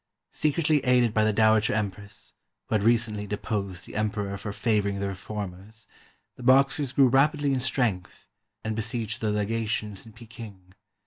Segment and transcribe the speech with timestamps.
[0.31, 2.33] Secretly aided by the Dowager Empress,
[2.65, 5.85] who had recently deposed the Emperor for favoring the reformers,
[6.37, 8.27] the Boxers grew rapidly in strength
[8.63, 10.73] and besieged the legations in Peking.